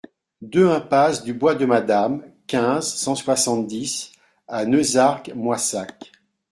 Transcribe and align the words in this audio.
deux 0.41 0.67
impasse 0.71 1.23
du 1.23 1.31
Bois 1.31 1.53
de 1.53 1.67
Madame, 1.67 2.23
quinze, 2.47 2.91
cent 2.95 3.13
soixante-dix 3.13 4.11
à 4.47 4.65
Neussargues-Moissac 4.65 6.11